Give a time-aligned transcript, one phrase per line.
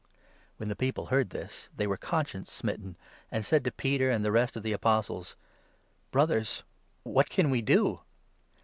[0.57, 2.95] When the people heard this, they were conscience smitten,
[3.29, 5.35] 37 and said to Peter and the rest of the Apostles:"
[6.11, 6.63] Brothers,
[7.03, 7.99] what can we do